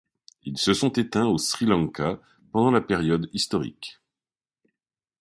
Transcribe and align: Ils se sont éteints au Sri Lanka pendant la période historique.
Ils 0.45 0.57
se 0.57 0.73
sont 0.73 0.89
éteints 0.93 1.27
au 1.27 1.37
Sri 1.37 1.67
Lanka 1.67 2.19
pendant 2.51 2.71
la 2.71 2.81
période 2.81 3.29
historique. 3.33 4.01